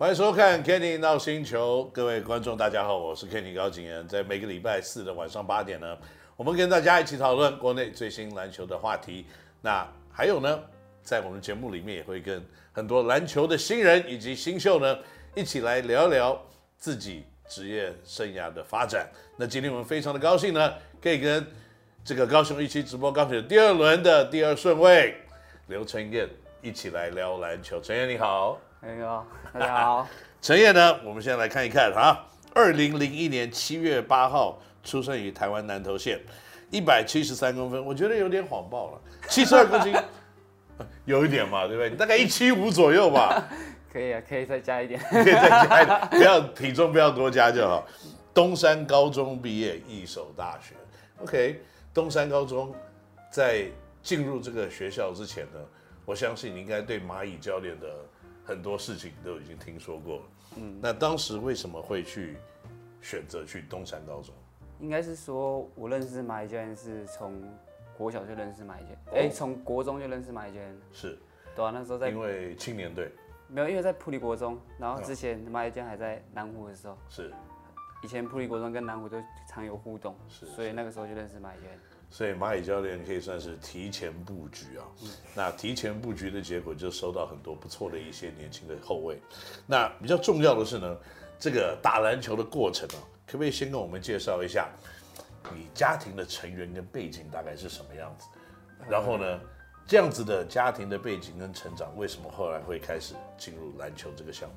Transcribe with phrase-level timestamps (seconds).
[0.00, 5.94] 欢迎收看 Kenny 闹星球，各位观众大家好，我是 Kenny 高景炎，在每个礼拜四的晚上八点呢，
[6.36, 9.26] 我们跟大家一起讨论国内最新篮球的话题。
[9.60, 10.58] 那还有呢，
[11.02, 14.98] 在我们节目里面也会跟很多篮球的新人以及新秀呢，
[15.34, 16.46] 一起来聊聊
[16.78, 19.06] 自己职业生涯的发展。
[19.36, 20.72] 那今天我们非常的高兴呢，
[21.02, 21.46] 可以跟
[22.02, 25.14] 这个高雄一期直播钢铁第二轮的第二顺位
[25.66, 26.26] 刘晨燕
[26.62, 27.78] 一起来聊篮球。
[27.82, 30.08] 晨彦你好，你好，大家好。
[30.40, 36.18] 陈烨呢，我们先来看一看哈，二零零一年七月八号出生于台湾南投县，
[36.70, 39.94] 一百七十三公分，我觉得有点谎报了，七十二公斤，
[41.04, 41.90] 有一点嘛，对不对？
[41.90, 43.46] 大概一七五左右吧。
[43.92, 47.86] 可以啊，可以再加一点，可以再加一点，不要体重不要多加就好。
[48.32, 50.74] 东山高中毕业，一所大学。
[51.22, 51.60] OK，
[51.92, 52.74] 东山高中
[53.30, 53.66] 在
[54.02, 55.60] 进入这个学校之前呢，
[56.06, 57.86] 我相信你应该对蚂蚁教练的
[58.50, 60.22] 很多事情都已经听说过了。
[60.56, 62.36] 嗯，那当时为什么会去
[63.00, 64.34] 选择去东山高中？
[64.80, 67.40] 应该是说我认识马一娟是从
[67.96, 70.76] 国小就认识马乙教练，哎、哦，从国中就认识马一娟。
[70.92, 71.16] 是，
[71.54, 73.12] 对啊，那时候在因为青年队。
[73.46, 76.98] 没有，因为在普利国中，然后之前马乙教练还在南湖的时候。
[77.08, 77.32] 是。
[78.02, 81.78] 以前普利国中跟南湖都常有互动，是，所以那个时候就认识马乙教练。
[82.10, 84.84] 所以蚂蚁教练可以算是提前布局啊。
[85.02, 85.08] 嗯。
[85.34, 89.18] 那提前布局的结果就收到很多不错的一些年轻的后卫。
[89.66, 90.96] 那比较重要的是呢，
[91.38, 94.68] 这个打篮球的过程啊，可不可以先跟我们介绍一下
[95.54, 98.26] 你家庭的成员跟背景大概是什么样子？
[98.88, 99.40] 然后呢，
[99.86, 104.54] 这样子的家庭的背景跟成长，为什么后来会开始进入篮球这个项目？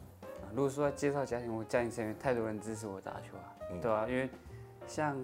[0.55, 4.29] 如果说要介绍家庭，我家庭成员太多人支持我打球啊，嗯、对啊，因为
[4.85, 5.17] 像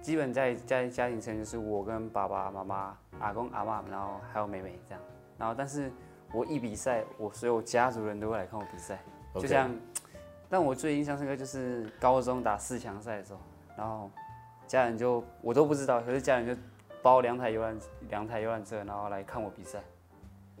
[0.00, 5.02] 基本在家家庭成员是我跟爸爸妈妈、阿公阿妈，然后还有妹妹这样。
[5.38, 5.90] 然后，但是
[6.32, 8.98] 我一比赛，我所有家族人都会来看我比赛。
[9.34, 9.70] 就像，
[10.48, 13.40] 但我最印象深刻就是高中打四强赛的时候，
[13.76, 14.10] 然后
[14.66, 16.60] 家人就我都不知道，可是家人就
[17.02, 17.78] 包两台游览
[18.08, 19.78] 两台游览车，然后来看我比赛。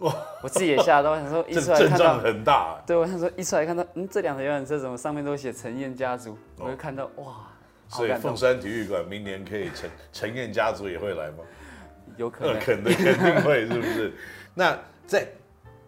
[0.42, 6.32] 我自己也吓到，我想说一出来看到很大，对，我想说一出来看到，嗯，这两台游览车怎么上面都写陈燕家族？
[6.56, 7.49] 哦、我就看到哇，
[7.90, 11.44] 所以凤山体育馆明年可以陈陈燕家族也会来吗？
[12.16, 14.12] 有可能，呃、肯定肯定会，是不是？
[14.54, 15.26] 那在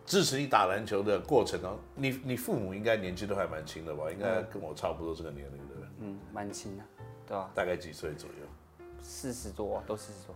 [0.05, 4.05] 支持你打篮球的过程中，你你父母应该年纪都还蛮轻的吧？
[4.11, 5.89] 应该跟我差不多这个年龄，对不对？
[6.01, 6.85] 嗯，蛮轻的，
[7.27, 7.51] 对吧？
[7.55, 8.87] 大概几岁左右？
[9.01, 10.35] 四十多，都四十多。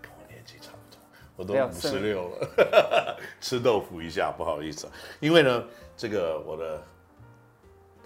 [0.00, 0.98] 跟我年纪差不多。
[1.36, 4.88] 我都五十六了， 吃豆腐一下，不好意思，
[5.20, 5.64] 因为呢，
[5.96, 6.82] 这个我的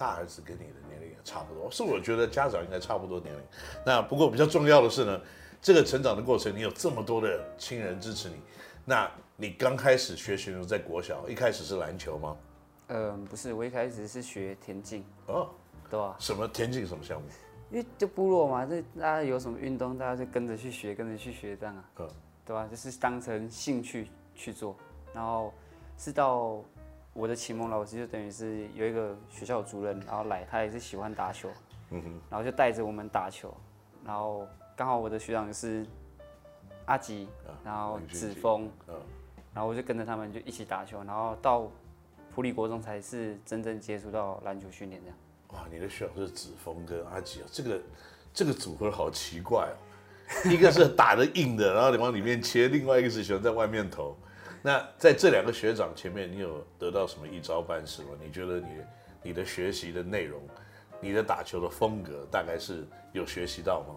[0.03, 3.41] 大儿子跟你的年龄也差不多，是我觉得家长应该差不多年龄。
[3.85, 5.21] 那不过比较重要的是呢，
[5.61, 8.35] 这个成长的过程，你有这么多的亲人支持你。
[8.83, 12.35] 那你刚开始学习的时候在国小，一开始是篮球吗？
[12.87, 15.05] 嗯，不是，我一开始是学田径。
[15.27, 15.49] 哦，
[15.89, 16.13] 对啊。
[16.19, 16.85] 什么田径？
[16.85, 17.25] 什么项目？
[17.71, 21.83] 因为就部落嘛，这大家有什么运动，大家就跟着去学，跟着去学这样啊。
[21.99, 22.09] 嗯。
[22.45, 22.67] 对吧？
[22.69, 24.75] 就是当成兴趣去做，
[25.13, 25.53] 然后
[25.97, 26.61] 是到
[27.13, 31.49] 我的启蒙老师，就等于是有一个学校主任，然后来，他也是喜欢打球，
[31.91, 33.55] 嗯哼，然后就带着我们打球，
[34.03, 35.85] 然后刚好我的学长是
[36.85, 37.27] 阿吉，
[37.63, 38.67] 然后子峰，
[39.53, 41.69] 然后我就跟着他们就一起打球，然后到
[42.33, 45.17] 普里国中才是真正接触到篮球训练这样。
[45.49, 47.81] 哇，你的学长是子峰跟阿吉啊，这个
[48.33, 49.77] 这个组合好奇怪哦。
[50.49, 54.17] 一个是打得硬的，然后你往里面切；另外一个是喜欢在外面投。
[54.65, 58.09] 那在这两个学长前面，你有得到什么一招半式吗？
[58.23, 58.67] 你觉得你
[59.21, 60.41] 你的学习的内容，
[61.01, 63.95] 你的打球的风格，大概是有学习到吗？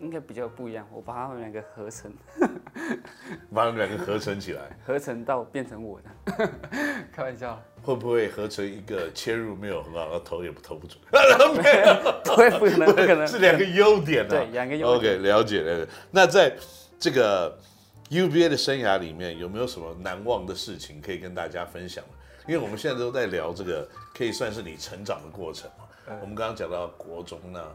[0.00, 2.12] 应该比较不一样，我把他们两个合成，
[3.54, 6.50] 把他们两个合成起来， 合成到变成我的，
[7.14, 7.62] 开玩笑。
[7.84, 11.00] 会不会合成一个切入没有很好，投也不投不准？
[11.12, 11.18] 没
[11.86, 14.28] 有，不会不能不可能，是两个优点啊。
[14.28, 15.14] 对，两个优点。
[15.14, 15.86] OK，了解了。
[16.10, 16.52] 那在
[16.98, 17.56] 这个
[18.12, 22.04] UBA 的生涯里面，有没有什么难忘的事情可以跟大家分享？
[22.46, 25.86] 因为我们现在都在聊这个，可以算是你成长的过程嘛。
[26.08, 27.74] 嗯、我们刚刚讲到国中呢。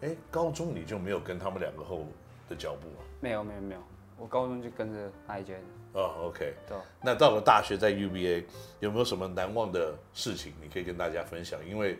[0.00, 2.04] 哎，高中你就没有跟他们两个后
[2.48, 3.04] 的脚步吗？
[3.20, 3.80] 没有，没有，没有。
[4.18, 5.62] 我高中就跟着那一间。
[5.92, 6.52] 哦，OK。
[6.66, 6.76] 对。
[7.00, 8.42] 那到了大学，在 UBA
[8.80, 11.60] 有没有什么难忘的事情，你可以跟大家分享？
[11.64, 11.96] 因为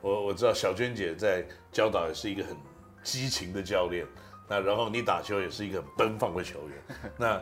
[0.00, 2.56] 我我知道小娟姐在教导也是一个很
[3.02, 4.06] 激情的教练，
[4.48, 7.12] 那然后你打球也是一个很奔放的球员。
[7.16, 7.40] 那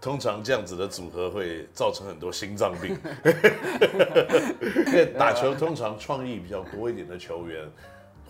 [0.00, 2.96] 通常这样子的组合会造成很多心脏病，
[4.86, 7.70] 因为打球通常创意比较多一点的球员。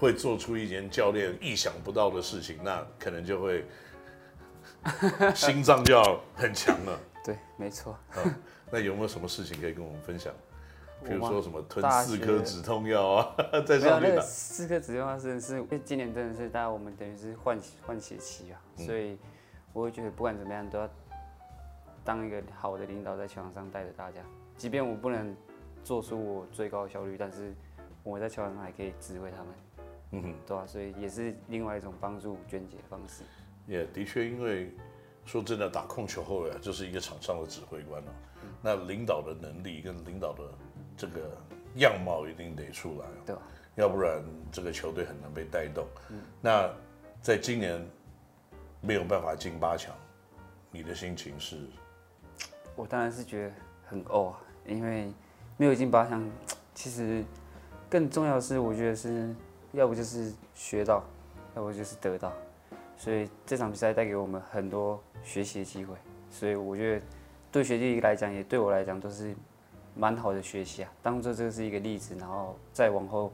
[0.01, 3.65] 会做出一件教练意想不到的事情，那可能就会
[5.33, 6.99] 心脏就要很强了。
[7.25, 7.97] 对，没错。
[8.17, 8.35] 嗯，
[8.69, 10.35] 那有没有什么事情可以跟我们分享？
[11.05, 14.09] 比如说什么吞四颗止痛药啊， 在上面打。
[14.09, 19.19] 那个四颗止痛药真的是，因为今年真的是大家我们等于是换换血期啊，嗯、所以
[19.73, 20.89] 我会觉得不管怎么样都要
[22.05, 24.21] 当一个好的领导，在球场上带着大家。
[24.57, 25.35] 即便我不能
[25.83, 27.53] 做出我最高效率，但是
[28.03, 29.47] 我在球场上还可以指挥他们。
[30.13, 33.25] 嗯哼，对啊，所以也是另外一种帮助娟姐的方式。
[33.67, 34.75] 也、yeah, 的确，因为
[35.25, 38.15] 说真的，打控球后卫就是一个场上的指挥官了、啊。
[38.43, 40.43] 嗯、那领导的能力跟领导的
[40.97, 41.21] 这个
[41.77, 43.37] 样貌一定得出来，对，
[43.77, 45.87] 要不然这个球队很难被带动。
[46.11, 46.71] 嗯、那
[47.21, 47.85] 在今年
[48.81, 49.95] 没有办法进八强，
[50.71, 51.57] 你的心情是？
[52.75, 53.55] 我当然是觉得
[53.87, 54.35] 很哦，
[54.67, 55.13] 因为
[55.57, 56.29] 没有进八强，
[56.75, 57.25] 其实
[57.89, 59.35] 更重要的是，我觉得是
[59.73, 61.05] 要不就是学到，
[61.55, 62.33] 要不就是得到。
[62.97, 65.97] 所以这场比赛带给我们很多学习的机会，
[66.31, 67.07] 所以我觉得
[67.51, 69.35] 对学弟来讲，也对我来讲都是
[69.95, 70.93] 蛮好的学习啊。
[71.03, 73.33] 当做这个是一个例子，然后再往后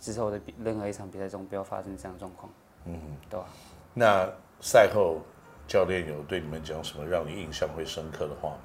[0.00, 2.50] 之后的任何一场比赛中，不要发生这样的状况。
[2.84, 2.98] 嗯，
[3.28, 3.46] 对吧？
[3.94, 4.28] 那
[4.60, 5.18] 赛后
[5.66, 8.60] 教练有对你们讲什么让你印象会深刻的话吗？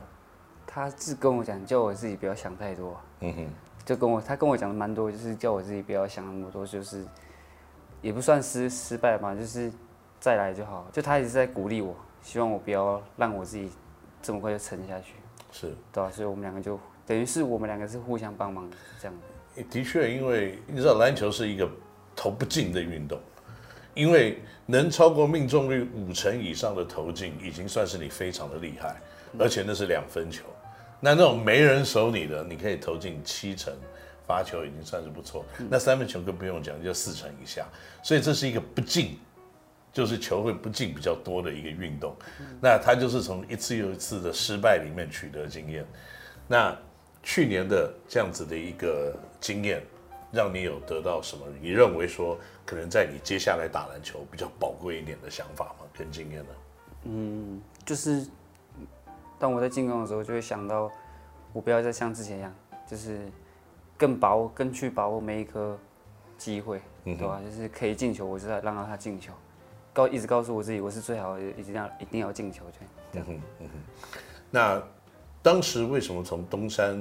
[0.65, 2.99] 他是跟我讲，叫我自己不要想太多。
[3.19, 3.49] 嗯哼，
[3.85, 7.05] 就跟我他跟我讲的蛮多，就是叫我自己不要想那么多，就是
[8.01, 9.71] 也不算失失败嘛，就是。
[10.23, 13.69] 再来就好，就他一直在鼓励我，希望我不要让我自己
[14.21, 15.15] 这么快就沉下去。
[15.51, 18.69] 是，对啊，所以我们两个就等于是我们两个是互相帮忙
[18.99, 19.15] 这样
[19.55, 19.63] 的。
[19.63, 21.69] 的确，因为你知道篮球是一个
[22.15, 23.19] 投不进的运动，
[23.93, 28.95] 因为能超过命中率五成以上的投进，已经算是你非常的厉害，
[29.37, 30.45] 而且那是两分球。
[30.99, 33.73] 那那种没人守你的，你可以投进七成
[34.25, 35.45] 罚球，已经算是不错。
[35.69, 37.65] 那三分球更不用讲，就四成以下，
[38.01, 39.17] 所以这是一个不进。
[39.91, 42.15] 就是球会不进比较多的一个运动，
[42.59, 45.85] 那他就是从一次又一次的失败里面取得经验。
[46.47, 46.75] 那
[47.23, 49.81] 去年的这样子的一个经验，
[50.31, 51.45] 让你有得到什么？
[51.61, 55.85] 你认为说可能在你接下来打篮球比较宝贵一点的想法吗？
[55.97, 56.49] 跟经验呢？
[57.05, 58.27] 嗯，就是
[59.39, 60.91] 当我在进攻的时候，就会想到
[61.51, 62.53] 我不要再像之前一样，
[62.87, 63.19] 就是
[63.97, 65.77] 更把握、更去把握每一颗
[66.37, 67.41] 机会，对吧？
[67.43, 69.33] 就是可以进球，我就在让他进球。
[69.93, 73.25] 告一直告诉我自己，我是最好的，一定要一定要进球，这样。
[73.27, 74.19] 嗯哼，嗯哼。
[74.49, 74.83] 那
[75.43, 76.97] 当时为什么从东山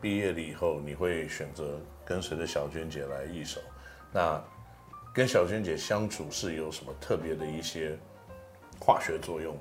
[0.00, 3.60] 毕业了以后，你会选择跟随着小娟姐来一手？
[4.12, 4.42] 那
[5.14, 7.96] 跟小娟姐相处是有什么特别的一些
[8.80, 9.60] 化学作用吗？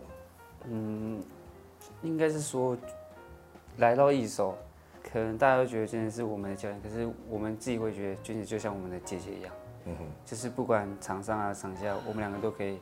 [0.65, 1.23] 嗯，
[2.01, 2.75] 应该是说
[3.77, 4.57] 来到一手，
[5.11, 9.53] 可能大家都觉得娟姐是我们的教练，可是我们自己会觉得娟姐就像我们的姐姐一样。
[9.85, 12.79] 嗯哼，就是不管场上啊场下，我们两个都可以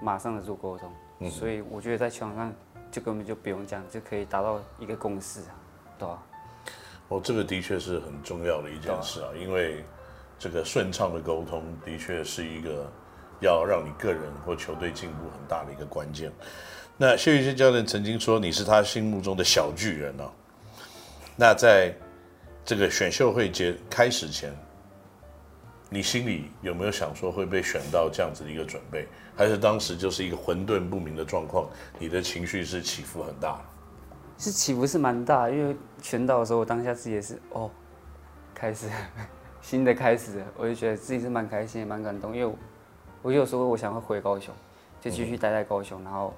[0.00, 2.52] 马上的做沟通，嗯、所以我觉得在球场上
[2.94, 5.50] 就根本就不用讲，就可以达到一个共识啊，
[5.98, 6.22] 对吧？
[7.08, 9.84] 哦，这个的确是很重要的一件事啊，因为
[10.38, 12.88] 这个顺畅的沟通的确是一个
[13.40, 16.30] 要让你个人或球队进步很大的一个关键。
[16.96, 20.30] 那谢宇轩教练曾经说你是他心目中的小巨人啊，
[21.34, 21.92] 那在
[22.64, 24.56] 这个选秀会节开始前。
[25.94, 29.06] 你心里有没有想说会被选到这样子的一个准备，
[29.36, 31.68] 还是当时就是一个混沌不明的状况？
[32.00, 33.60] 你的情绪是起伏很大，
[34.36, 37.70] 是起伏是蛮大，因为选到的时候，我当下自己也是哦，
[38.52, 38.88] 开始
[39.62, 42.58] 新的开始，我就觉得自己是蛮开心也蛮感动，因为我，
[43.22, 44.52] 我有时候我想会回高雄，
[45.00, 46.34] 就继续待在高雄，然后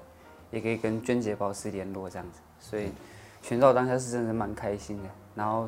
[0.51, 2.91] 也可以跟娟姐保持联络这样子，所以
[3.41, 5.09] 选到当下是真的蛮开心的。
[5.33, 5.67] 然后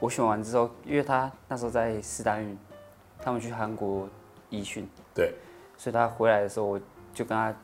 [0.00, 2.58] 我选完之后，因为他那时候在四大运。
[3.24, 4.08] 他们去韩国
[4.50, 5.32] 集训，对，
[5.76, 6.80] 所以他回来的时候，我
[7.14, 7.54] 就跟他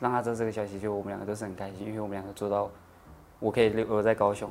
[0.00, 2.68] 让他知道这个消息，就我们两个都是很开心，因为我们两个做到
[3.38, 4.50] 我可以留在高雄，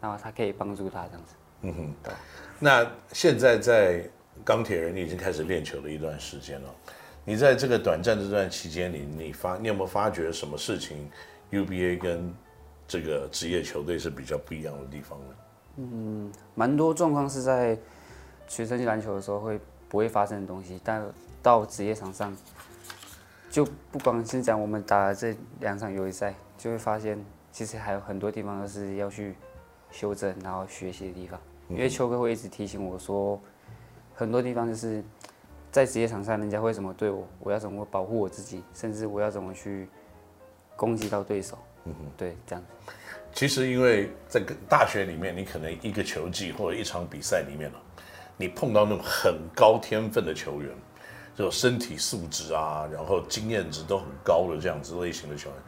[0.00, 1.34] 然后他可以帮助他这样子。
[1.60, 2.12] 嗯哼，对。
[2.58, 4.04] 那现在在
[4.44, 6.74] 钢铁人，你已经开始练球了一段时间了。
[7.24, 11.08] 你在这个短暂的这段期间里，你发你有没有发觉什么事情
[11.52, 12.34] ？UBA 跟
[12.88, 15.34] 这个职业球队是比较不一样的地方呢？
[15.76, 17.78] 嗯，蛮多状况是在。
[18.48, 19.58] 学生去篮球的时候会
[19.88, 21.04] 不会发生的东西，但
[21.42, 22.36] 到职业场上，
[23.50, 27.18] 就不光是讲我们打了这两场友谊赛，就会发现
[27.50, 29.34] 其实还有很多地方都是要去
[29.90, 31.40] 修正，然后学习的地方。
[31.68, 33.40] 因为秋哥会一直提醒我说，
[34.14, 35.02] 很多地方就是
[35.70, 39.88] 在职业场上，人家会怎么对我，我要怎么保护我自己，甚至我要怎么去
[40.76, 41.58] 攻击到对手。
[41.84, 42.92] 嗯哼，对，这样子。
[43.32, 47.70] 其实因为在大学里面，你可能一个球技或者一场比赛里面
[48.42, 50.68] 你碰到那种很高天分的球员，
[51.32, 55.58] 就身体素质啊，然后经验值都很高的这样子类型的球员，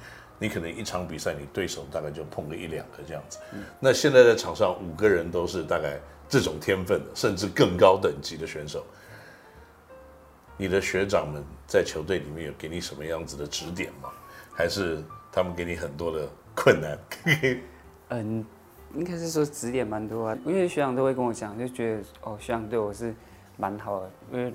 [0.40, 3.38] 你可能一场比赛你对手大概就碰个一两个这样子。
[3.78, 8.84] 那现在在场上五个人都是大概这种天分的，甚至更高等级的选手。
[10.56, 14.10] 你的学长们在球队里面有给你什么样子的指点吗？
[14.52, 15.00] 还是
[15.30, 16.98] 他们给你很多的困难？
[18.10, 18.44] 嗯，
[18.94, 23.14] 应该是说指点蛮多啊，因为学长都会跟我讲，就觉得哦，学长对我是
[23.56, 24.52] 蛮好的，因为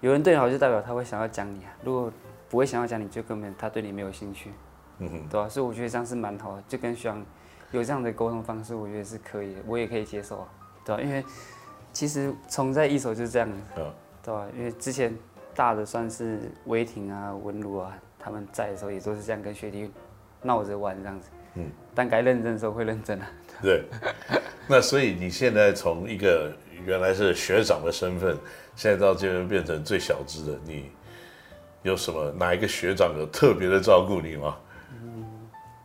[0.00, 1.72] 有人对你好，就代表他会想要讲你啊。
[1.82, 2.12] 如果
[2.50, 4.50] 不会想要讲你，就根本他对你没有兴趣，
[4.98, 5.48] 嗯哼，对吧、啊？
[5.48, 7.24] 所以我觉得这样是蛮好的，就跟学长
[7.72, 10.48] 有这样的沟通方式，我觉得是可以的，我也可以接受啊，
[10.84, 11.04] 对吧、啊？
[11.04, 11.24] 因为
[11.92, 14.48] 其实从在一手就是这样的，嗯，对吧、啊？
[14.56, 15.16] 因为之前
[15.54, 19.90] 大的算是威霆啊、文儒啊，他们在的时候也都是这样跟学弟
[20.44, 23.26] 闹着玩这样子，嗯，但该认真的时候会认真啊。
[23.60, 23.82] 对，
[24.68, 26.52] 那所以你现在从一个
[26.84, 28.36] 原来是学长的身份。
[28.76, 30.90] 现在到这边变成最小资的，你
[31.84, 34.56] 有什么哪一个学长有特别的照顾你吗？
[35.00, 35.24] 嗯，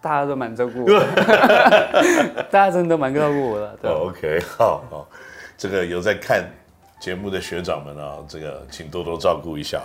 [0.02, 1.00] 大家都蛮照顾我，
[2.50, 3.78] 大家真的都蛮照顾我的。
[3.80, 5.08] 对，OK，好好，
[5.56, 6.50] 这个有在看
[7.00, 9.84] 节目的学长们啊，这个请多多照顾一下。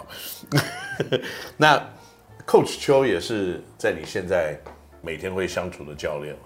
[1.58, 1.78] 那
[2.46, 4.58] Coach 邱也是在你现在
[5.02, 6.42] 每天会相处的教练嘛？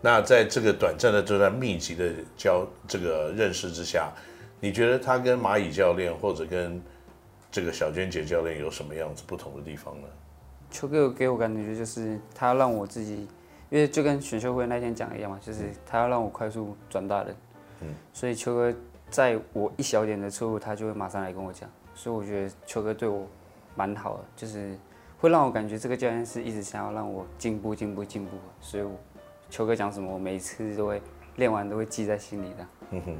[0.00, 4.12] 那在这个短暂的这段密集的教这个认识之下。
[4.62, 6.78] 你觉得他跟蚂蚁教练或者跟
[7.50, 10.06] 这个小娟姐教练有什么样子不同的地方呢？
[10.70, 13.26] 邱哥给我感觉就是他要让我自己，
[13.70, 17.34] 因为就跟选秀会那天讲一样嘛，就是他要让我快速转大人。
[17.80, 18.70] 嗯，所以邱哥
[19.08, 21.66] 在我一小点的错误，他就会马上来跟我讲。
[21.94, 23.26] 所以我觉得邱哥对我
[23.74, 24.76] 蛮好的，就是
[25.20, 28.30] 会让我感觉这个教练是一直想要让我进步、进步、进步。
[28.60, 28.84] 所以
[29.50, 31.02] 邱哥讲什么，我每次都会
[31.36, 32.66] 练完都会记在心里的。
[32.90, 33.16] 嗯哼。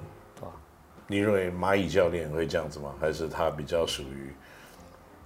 [1.06, 2.94] 你认为蚂蚁教练会这样子吗？
[3.00, 4.32] 还是他比较属于？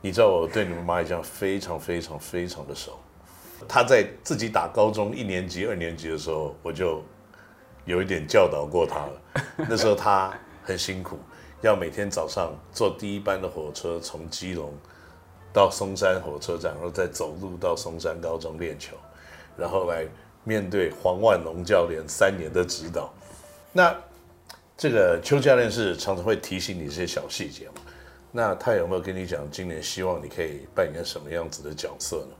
[0.00, 2.98] 你知道我对你们蚂蚁教练非常非常非常的熟。
[3.68, 7.02] 他在自己打高中一年级、二年级的时候，我就
[7.84, 9.22] 有一点教导过他了。
[9.68, 11.18] 那时候他很辛苦，
[11.60, 14.72] 要每天早上坐第一班的火车从基隆
[15.54, 18.94] 到松山火车站，然后再走路到松山高中练球，
[19.56, 20.06] 然后来
[20.42, 23.10] 面对黄万龙教练三年的指导。
[23.72, 23.96] 那。
[24.76, 27.74] 这个邱教练是常常会提醒你这些小细节嘛？
[28.32, 32.34] 那他有没有跟你讲，今年希望你可以扮演什么样子的角色呢？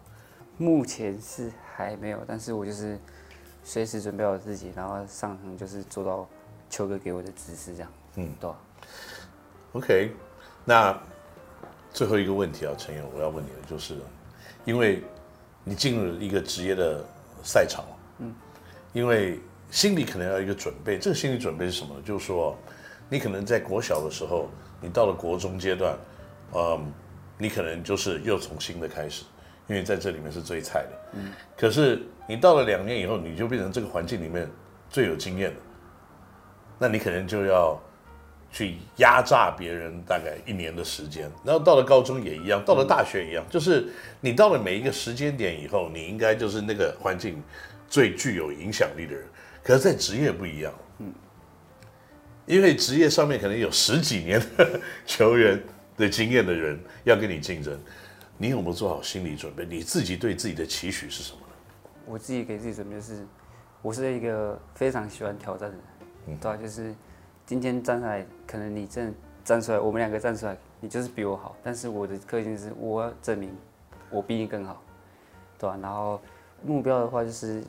[0.59, 2.99] 目前是还没有，但是我就是
[3.63, 6.29] 随时准备好自己，然后上场就是做到
[6.69, 7.93] 邱哥给我的指示这样。
[8.17, 8.51] 嗯，对。
[9.75, 10.13] OK，
[10.65, 11.01] 那
[11.95, 13.95] 最后一个问题啊，陈彦，我要问你的就是，
[14.67, 15.03] 因为
[15.65, 17.03] 你进入一个职业的
[17.43, 17.83] 赛场，
[18.19, 18.35] 嗯，
[18.93, 19.41] 因为。
[19.71, 21.97] 心里可能要一个准备，这个心理准备是什么？
[22.05, 22.57] 就是说，
[23.09, 24.49] 你可能在国小的时候，
[24.81, 25.99] 你到了国中阶段，
[26.53, 26.93] 嗯，
[27.37, 29.25] 你可能就是又从新的开始，
[29.67, 30.91] 因为在这里面是最菜的。
[31.15, 31.33] 嗯。
[31.57, 34.49] 可是你到了两年以后，你就变成这个环境里面
[34.91, 35.61] 最有经验的，
[36.79, 37.77] 那你可能就要
[38.55, 41.29] 去压榨别人大概一年的时间。
[41.45, 43.89] 然后到了高中也一样，到了大学一样，就是
[44.21, 47.43] 你到了每一个时间点以后，你应该就是那个环境
[47.89, 49.27] 最具有影响力的人。
[49.61, 51.13] 可是，在职业不一样，嗯，
[52.47, 55.61] 因为职业上面可能有十几年的球员
[55.97, 57.77] 的经验的人要跟你竞争，
[58.39, 59.65] 你有没有做好心理准备？
[59.65, 61.91] 你自己对自己的期许是什么呢？
[62.07, 63.27] 我自己给自己准备是，
[63.81, 65.85] 我是一个非常喜欢挑战的人，
[66.27, 66.95] 嗯，对，就是
[67.47, 69.13] 今天站出来，可能你真的
[69.45, 73.55] 站出来，我们两个站出来，你就是比我好，但是我的个性是，我要证明
[74.11, 74.83] 我比你更好，
[75.59, 75.79] 对吧？
[75.83, 76.21] 然后
[76.63, 77.63] 目标的话就是。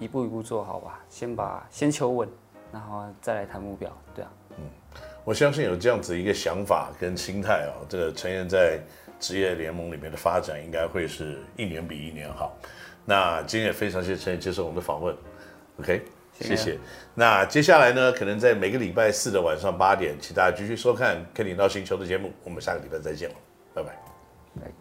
[0.00, 2.26] 一步一步做好吧，先把先求稳，
[2.72, 4.30] 然后再来谈目标，对啊。
[4.56, 4.64] 嗯，
[5.26, 8.80] 我相信有这样子一个想法跟心态啊，这个陈彦在
[9.18, 12.56] 职业联盟里面的发展应该会是一年比一年好。
[13.04, 15.14] 那今天也非常谢谢陈彦接受我们的访问
[15.80, 16.02] ，OK，
[16.40, 16.78] 谢谢。
[17.14, 23.36] 那接下来呢，可能在每个礼拜四的晚上八点，请大家继续收看《肯尼 NOW 星球》的节目，我们下个礼拜再见了。
[23.74, 24.79] 拜拜。